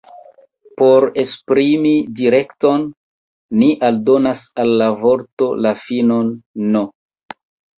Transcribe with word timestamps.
Por 0.81 1.03
esprimi 1.23 1.91
direkton, 2.21 2.87
ni 3.59 3.69
aldonas 3.91 4.47
al 4.65 4.75
la 4.83 4.89
vorto 5.05 5.51
la 5.67 5.75
finon 5.85 6.33
«n». 6.75 6.85